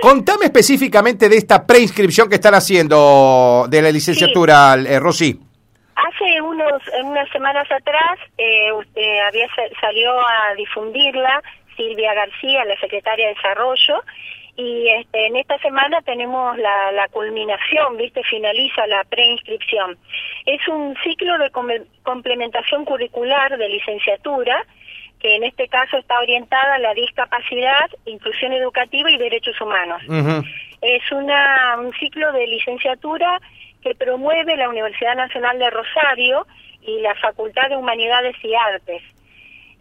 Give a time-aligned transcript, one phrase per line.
[0.00, 5.38] Contame específicamente de esta preinscripción que están haciendo de la licenciatura, eh, Rosy.
[5.94, 9.46] Hace unos, unas semanas atrás eh, usted había
[9.80, 11.42] salió a difundirla
[11.76, 14.02] Silvia García, la secretaria de Desarrollo,
[14.56, 18.22] y este, en esta semana tenemos la, la culminación, ¿viste?
[18.24, 19.98] Finaliza la preinscripción.
[20.46, 21.50] Es un ciclo de
[22.02, 24.64] complementación curricular de licenciatura
[25.20, 30.02] que en este caso está orientada a la discapacidad, inclusión educativa y derechos humanos.
[30.80, 33.40] Es una, un ciclo de licenciatura
[33.82, 36.46] que promueve la Universidad Nacional de Rosario
[36.82, 39.02] y la Facultad de Humanidades y Artes.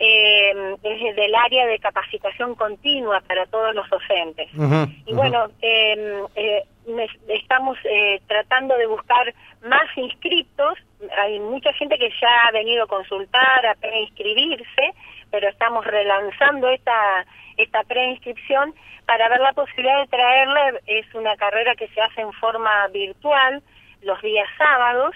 [0.00, 4.48] Eh, es del área de capacitación continua para todos los docentes.
[5.06, 6.62] y bueno, em, eh,
[7.28, 10.78] estamos eh, tratando de buscar más inscriptos.
[11.20, 14.94] Hay mucha gente que ya ha venido a consultar, a preinscribirse,
[15.30, 17.24] pero estamos relanzando esta,
[17.56, 18.74] esta preinscripción
[19.06, 20.72] para ver la posibilidad de traerla.
[20.86, 23.62] Es una carrera que se hace en forma virtual
[24.02, 25.14] los días sábados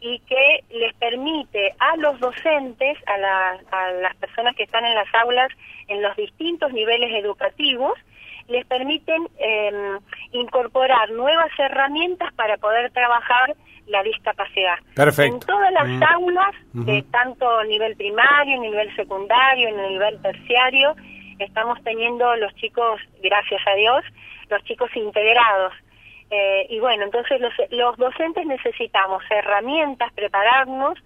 [0.00, 5.12] y que les permite a los docentes, a, a las personas que están en las
[5.14, 5.48] aulas
[5.88, 7.98] en los distintos niveles educativos,
[8.48, 9.98] les permiten em,
[10.32, 13.54] incorporar nuevas herramientas para poder trabajar
[13.92, 14.76] la discapacidad.
[14.96, 15.34] Perfecto.
[15.34, 16.02] En todas las mm.
[16.02, 20.96] aulas, de tanto nivel primario, nivel secundario, en nivel terciario,
[21.38, 24.04] estamos teniendo los chicos, gracias a Dios,
[24.48, 25.74] los chicos integrados.
[26.30, 30.98] Eh, y bueno, entonces los, los docentes necesitamos herramientas, prepararnos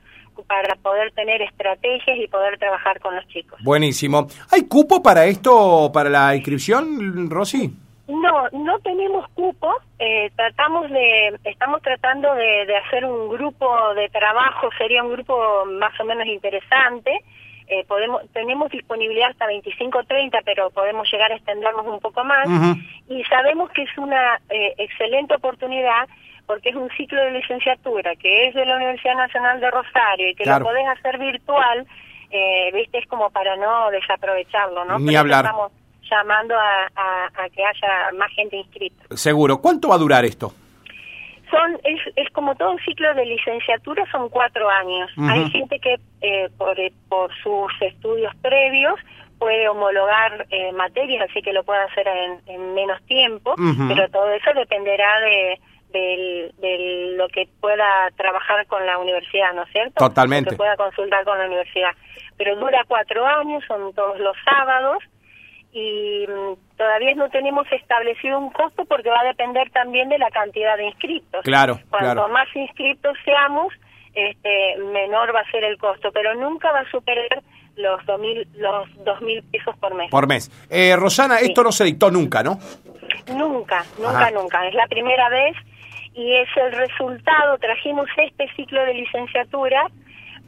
[0.47, 3.59] para poder tener estrategias y poder trabajar con los chicos.
[3.65, 4.29] Buenísimo.
[4.53, 7.73] ¿Hay cupo para esto, para la inscripción, Rosy?
[8.09, 9.75] No, no tenemos cupo.
[9.99, 14.69] Eh, tratamos de, estamos tratando de, hacer un grupo de trabajo.
[14.79, 17.21] Sería un grupo más o menos interesante.
[17.69, 22.47] Eh, podemos, tenemos disponibilidad hasta 25-30, pero podemos llegar a extendernos un poco más.
[23.09, 26.09] Y sabemos que es una eh, excelente oportunidad
[26.47, 30.35] porque es un ciclo de licenciatura que es de la Universidad Nacional de Rosario y
[30.37, 31.85] que lo podés hacer virtual.
[32.73, 35.01] viste, es como para no desaprovecharlo, ¿no?
[35.01, 35.53] Ni hablar
[36.11, 39.05] llamando a, que haya más gente inscrita.
[39.17, 39.59] Seguro.
[39.59, 40.53] ¿Cuánto va a durar esto?
[41.51, 45.11] Son, es, es como todo un ciclo de licenciatura, son cuatro años.
[45.17, 48.95] Hay gente que eh, por, eh, por sus estudios previos
[49.39, 52.07] puede homologar eh, materias, así que lo puede hacer
[52.47, 53.55] en, menos tiempo,
[53.89, 55.61] pero todo eso dependerá de,
[55.93, 59.95] de, lo que pueda trabajar con la universidad, ¿no es cierto?
[59.97, 60.51] Totalmente.
[60.51, 61.91] que pueda consultar con la universidad.
[62.37, 64.99] Pero dura cuatro años, son todos los sábados,
[65.77, 70.31] y mm, todavía no tenemos establecido un costo porque va a depender también de la
[70.31, 71.43] cantidad de inscritos.
[71.45, 73.75] Claro, Cuanto más inscritos seamos,
[74.15, 77.43] este, menor va a ser el costo, pero nunca va a superar
[77.77, 80.11] los dos mil, los dos mil pesos por mes.
[80.11, 80.51] Por mes.
[80.71, 82.59] Eh, Rosana, esto no se dictó nunca, ¿no?
[83.37, 84.67] Nunca, nunca, nunca.
[84.67, 85.55] Es la primera vez
[86.15, 87.59] y es el resultado.
[87.59, 89.89] Trajimos este ciclo de licenciatura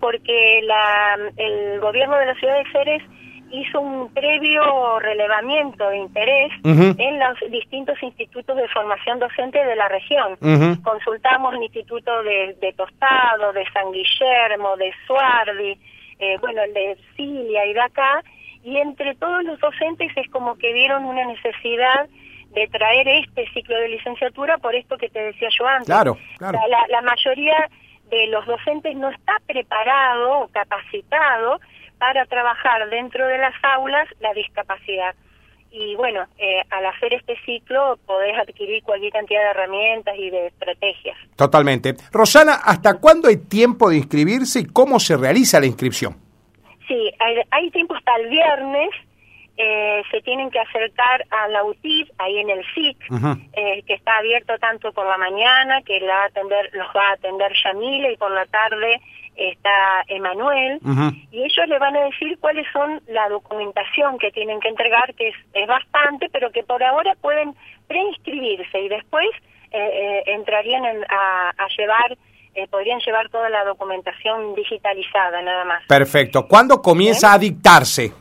[0.00, 3.02] porque la, el gobierno de la ciudad de Ceres
[3.50, 9.88] hizo un previo relevamiento de interés en los distintos institutos de formación docente de la
[9.88, 10.36] región.
[10.82, 15.78] Consultamos el Instituto de, Tostado, de San Guillermo, de Suardi,
[16.18, 18.22] eh, bueno, el de Cilia y de acá,
[18.64, 22.08] y entre todos los docentes es como que vieron una necesidad
[22.50, 25.86] de traer este ciclo de licenciatura por esto que te decía yo antes.
[25.86, 26.58] Claro, claro.
[26.68, 27.68] La, la mayoría
[28.10, 31.60] de los docentes no está preparado o capacitado
[31.98, 35.14] para trabajar dentro de las aulas la discapacidad.
[35.70, 40.46] Y bueno, eh, al hacer este ciclo podés adquirir cualquier cantidad de herramientas y de
[40.46, 41.16] estrategias.
[41.36, 41.94] Totalmente.
[42.10, 46.16] Rosana, ¿hasta cuándo hay tiempo de inscribirse y cómo se realiza la inscripción?
[46.86, 47.12] Sí,
[47.50, 48.88] hay, tiempo hasta el viernes.
[49.58, 52.96] Eh, se tienen que acercar a la UTIF, ahí en el SIC,
[53.54, 57.08] eh, que está abierto tanto por la mañana, que la va a atender, los va
[57.08, 59.00] a atender Yamile, y por la tarde
[59.38, 60.80] está Emanuel,
[61.30, 65.28] y ellos le van a decir cuáles son la documentación que tienen que entregar, que
[65.28, 67.54] es, bastante, pero que por ahora pueden
[67.86, 69.28] preinscribirse y después
[69.70, 72.18] eh, eh, entrarían a, llevar,
[72.54, 75.84] eh, podrían llevar toda la documentación digitalizada nada más.
[75.86, 76.46] Perfecto.
[76.48, 78.12] ¿Cuándo comienza a dictarse?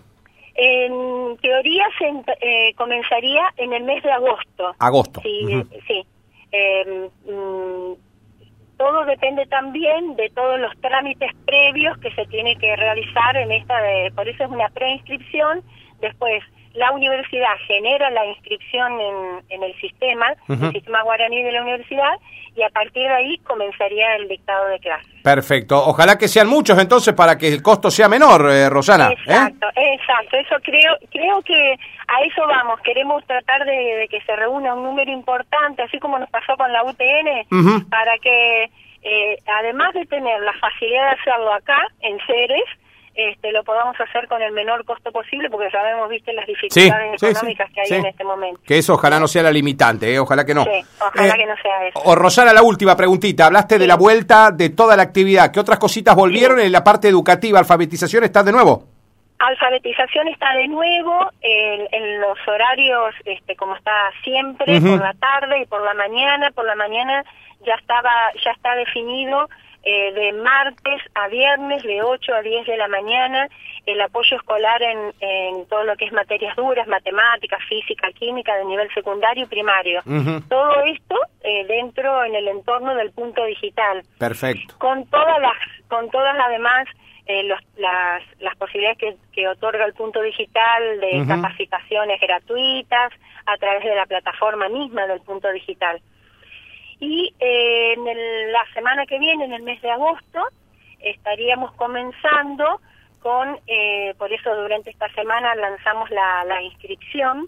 [0.54, 4.76] En teoría se comenzaría en el mes de agosto.
[4.80, 5.22] Agosto.
[5.22, 6.06] Sí, sí.
[7.26, 7.28] Mm,
[8.78, 13.82] todo depende también de todos los trámites previos que se tiene que realizar en esta
[13.82, 15.64] de, por eso es una preinscripción,
[16.00, 16.44] después
[16.78, 19.16] la universidad genera la inscripción en,
[19.50, 22.14] en el sistema, el sistema guaraní de la universidad,
[22.56, 25.08] y a partir de ahí comenzaría el dictado de clases.
[25.24, 25.78] Perfecto.
[25.78, 29.10] Ojalá que sean muchos entonces para que el costo sea menor, eh, Rosana.
[29.10, 29.14] ¿eh?
[29.14, 30.38] Exacto, exacto.
[30.38, 31.76] Eso creo, creo que
[32.08, 32.80] a eso vamos.
[32.82, 36.84] Queremos tratar de, que se reúna un número importante, así como nos pasó con la
[36.84, 38.70] UTN, para que
[39.04, 42.66] eh, además de tener la facilidad de hacerlo acá, en Ceres,
[43.18, 47.72] este, lo podamos hacer con el menor costo posible, porque sabemos, viste, las dificultades económicas
[47.74, 48.62] que hay en este momento.
[48.64, 50.20] Que eso ojalá no sea la limitante, ¿eh?
[50.20, 50.64] ojalá que no.
[50.64, 52.00] Sí, ojalá eh, que no sea eso.
[52.06, 53.48] O Rosana, la última preguntita.
[53.48, 55.52] Hablaste de la vuelta de toda la actividad.
[55.52, 57.58] ¿Qué otras cositas volvieron en la parte educativa?
[57.58, 58.84] ¿Alfabetización está de nuevo?
[59.40, 65.66] Alfabetización está de nuevo en, los horarios, este, como está siempre, por la tarde y
[65.66, 66.52] por la mañana.
[66.52, 67.24] Por la mañana
[67.66, 68.12] ya estaba,
[68.44, 69.48] ya está definido
[69.90, 73.48] eh, de martes a viernes de 8 a 10 de la mañana,
[73.86, 78.66] el apoyo escolar en, en todo lo que es materias duras, matemáticas, física, química de
[78.66, 80.02] nivel secundario y primario.
[80.50, 84.04] Todo esto eh, dentro en el entorno del punto digital.
[84.20, 84.76] Perfecto.
[84.78, 85.56] Con todas las,
[85.88, 86.86] con todas además
[87.26, 93.14] eh, los, las, las posibilidades que, que, otorga el punto digital de capacitaciones gratuitas
[93.46, 96.02] a través de la plataforma misma del punto digital.
[97.00, 100.40] Y eh, en la semana que viene, en el mes de agosto,
[101.00, 102.82] estaríamos comenzando
[103.22, 107.48] con, eh, por eso durante esta semana lanzamos la, la inscripción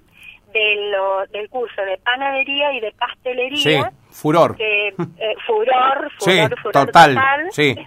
[0.53, 3.57] de lo, del curso de panadería y de pastelería.
[3.57, 3.79] Sí,
[4.09, 4.55] furor.
[4.55, 7.15] Que, eh, furor, furor, furor total.
[7.15, 7.47] total.
[7.51, 7.75] Sí.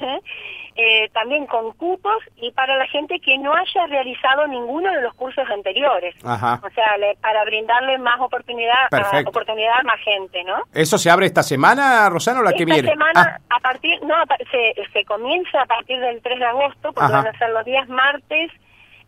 [0.74, 5.14] eh, también con cupos y para la gente que no haya realizado ninguno de los
[5.14, 6.14] cursos anteriores.
[6.24, 6.60] Ajá.
[6.64, 10.62] O sea, para brindarle más oportunidad a, oportunidad a más gente, ¿no?
[10.72, 12.80] ¿Eso se abre esta semana, Rosana, o la que viene?
[12.80, 13.56] Esta semana, ah.
[13.56, 14.14] a partir, no,
[14.50, 17.88] se, se comienza a partir del 3 de agosto, porque van a ser los días
[17.88, 18.50] martes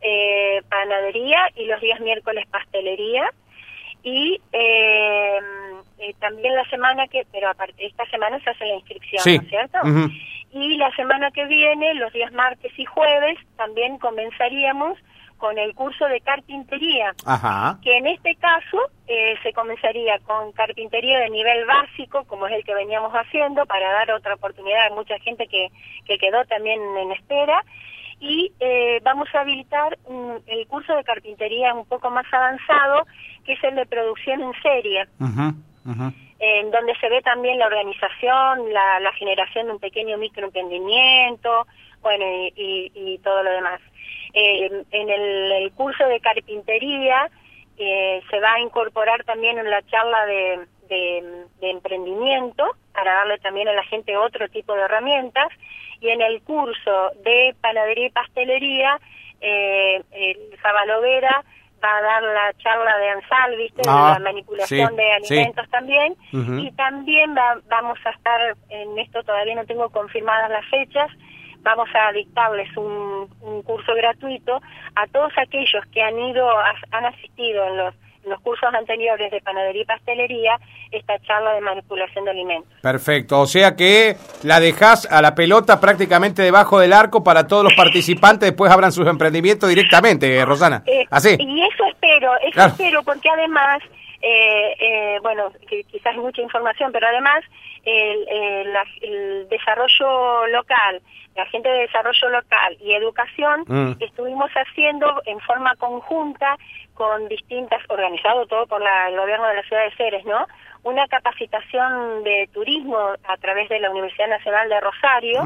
[0.00, 3.31] eh, panadería y los días miércoles pastelería.
[4.02, 5.40] Y eh,
[6.04, 9.48] eh, también la semana que, pero aparte, esta semana se hace la inscripción, ¿no es
[9.48, 9.78] cierto?
[10.52, 14.98] Y la semana que viene, los días martes y jueves, también comenzaríamos
[15.36, 17.12] con el curso de carpintería,
[17.82, 22.64] que en este caso eh, se comenzaría con carpintería de nivel básico, como es el
[22.64, 25.68] que veníamos haciendo, para dar otra oportunidad a mucha gente que,
[26.06, 27.64] que quedó también en espera.
[28.20, 29.98] Y eh, vamos a habilitar
[30.46, 33.06] el curso de carpintería un poco más avanzado,
[33.44, 35.04] que es el de producción en serie
[35.86, 41.66] en donde se ve también la organización, la, generación de un pequeño microemprendimiento,
[42.00, 42.25] bueno,
[42.56, 43.81] y, todo lo demás.
[44.34, 47.31] Eh, en el, curso de carpintería
[47.78, 50.66] eh, se va a incorporar también en la charla de,
[51.60, 55.48] emprendimiento para darle también a la gente otro tipo de herramientas
[56.00, 59.00] y en el curso de panadería y pastelería
[59.40, 60.58] eh, el
[61.84, 63.82] va a dar la charla de ANSAL, ¿viste?
[63.82, 66.16] de ah, la manipulación de alimentos también.
[66.32, 71.10] Y también vamos a estar, en esto todavía no tengo confirmadas las fechas,
[71.60, 74.60] vamos a dictarles un, un curso gratuito
[74.94, 76.48] a todos aquellos que han ido,
[76.90, 77.94] han asistido en los
[78.26, 80.59] los cursos anteriores de panadería y pastelería
[80.91, 82.73] esta charla de manipulación de alimentos.
[82.81, 87.65] Perfecto, o sea que la dejas a la pelota prácticamente debajo del arco para todos
[87.65, 90.82] los participantes, después abran sus emprendimientos directamente, Rosana.
[90.87, 91.37] Eh, Así.
[91.38, 93.79] Y eso espero, eso espero porque además,
[94.23, 97.44] eh, eh, bueno, quizás hay mucha información, pero además
[97.84, 98.69] el,
[99.02, 101.02] el, desarrollo local,
[101.36, 103.96] la gente de desarrollo local y educación, mm.
[104.00, 106.56] estuvimos haciendo en forma conjunta
[106.94, 110.46] con distintas, organizado todo por el gobierno de la ciudad de Ceres, ¿no?
[110.84, 115.42] Una capacitación de turismo a través de la Universidad Nacional de Rosario,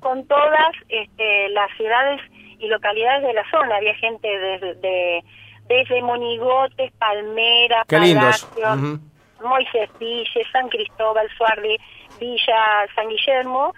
[0.00, 2.20] con todas este, las ciudades
[2.58, 3.76] y localidades de la zona.
[3.76, 5.24] Había gente desde,
[5.66, 9.00] desde Monigotes, Palmera, Palacio,
[9.42, 11.76] Moisés Ville, San Cristóbal, Suardi,
[12.18, 13.74] Villa San Guillermo,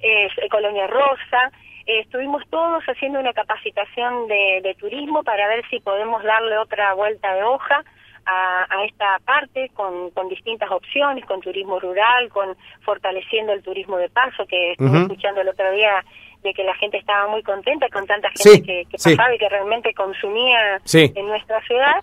[0.00, 1.52] eh, Colonia Rosa,
[1.86, 7.42] estuvimos todos haciendo una capacitación de, turismo para ver si podemos darle otra vuelta de
[7.42, 7.84] hoja
[8.24, 14.08] a, esta parte con, con, distintas opciones, con turismo rural, con fortaleciendo el turismo de
[14.08, 16.04] paso, que estuve escuchando el otro día
[16.42, 19.48] de que la gente estaba muy contenta con tanta gente que, que pasaba y que
[19.48, 22.02] realmente consumía en nuestra ciudad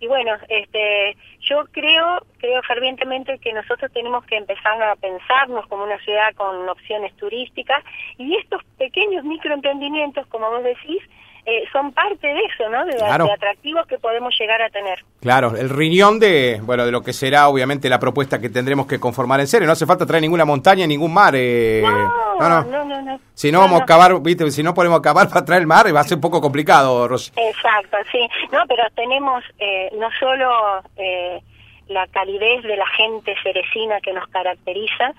[0.00, 5.84] y bueno, este, yo creo, creo fervientemente que nosotros tenemos que empezar a pensarnos como
[5.84, 7.84] una ciudad con opciones turísticas
[8.16, 11.02] y estos pequeños microemprendimientos, como vos decís,
[11.46, 12.84] eh, son parte de eso, ¿no?
[12.84, 13.02] De,
[13.32, 15.04] atractivos que podemos llegar a tener.
[15.20, 19.00] Claro, el riñón de, bueno, de lo que será obviamente la propuesta que tendremos que
[19.00, 19.66] conformar en serio.
[19.66, 21.34] No hace falta traer ninguna montaña, ningún mar.
[21.36, 23.20] Eh, no, no, no, no, no.
[23.34, 25.94] Si no, vamos a acabar, viste, si no ponemos a acabar para traer el mar,
[25.94, 27.32] va a ser un poco complicado, Rosy.
[27.36, 28.28] Exacto, sí.
[28.52, 30.82] No, pero tenemos eh, no solo...
[30.96, 31.42] Eh,
[31.90, 35.12] la calidez de la gente cerecina que nos caracteriza,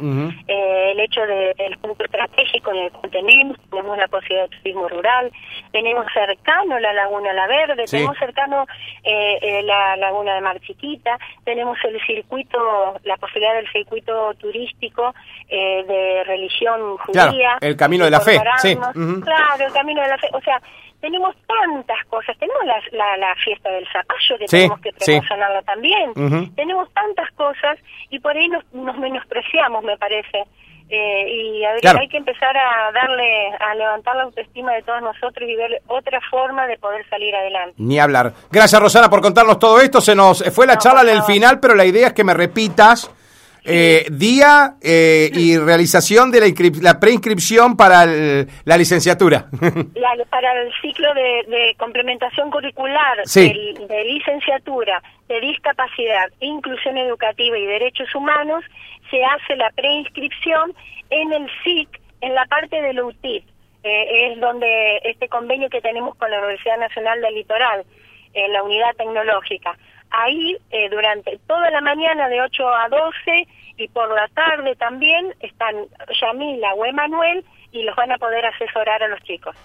[0.47, 4.87] eh, el hecho del punto estratégico en el que tenemos, tenemos la posibilidad de turismo
[4.87, 5.31] rural,
[5.73, 8.65] tenemos cercano la Laguna La Verde, tenemos cercano
[9.03, 12.57] eh, eh, la Laguna de Mar Chiquita, tenemos el circuito,
[13.03, 15.13] la posibilidad del circuito turístico
[15.49, 17.57] de religión judía.
[17.59, 18.75] el camino de la fe, sí.
[18.75, 20.61] Claro, el camino de la fe, o sea,
[21.01, 26.13] tenemos tantas cosas, tenemos la, la, fiesta del zapallo que tenemos que promocionarla también,
[26.55, 27.77] tenemos tantas cosas
[28.09, 28.63] y por ahí nos,
[28.97, 30.45] menospreciamos, me parece.
[30.93, 35.55] Eh, y hay que empezar a darle, a levantar la autoestima de todos nosotros y
[35.55, 37.75] ver otra forma de poder salir adelante.
[37.77, 38.33] Ni hablar.
[38.51, 40.01] Gracias Rosana por contarnos todo esto.
[40.01, 43.09] Se nos fue la charla en el final, pero la idea es que me repitas
[43.63, 46.47] eh, día eh, y realización de la,
[46.81, 49.45] la preinscripción para la licenciatura.
[50.29, 58.63] para el ciclo de, complementación curricular de, licenciatura de discapacidad, inclusión educativa y derechos humanos,
[59.09, 60.73] se hace la preinscripción
[61.09, 63.43] en el SIC, en la parte del UTIP.
[63.83, 67.83] Eh, es donde este convenio que tenemos con la Universidad Nacional del Litoral,
[68.33, 69.75] en la unidad tecnológica
[70.11, 75.33] ahí eh, durante toda la mañana de 8 a 12 y por la tarde también
[75.39, 75.75] están
[76.21, 79.55] Yamila o Emanuel y los van a poder asesorar a los chicos.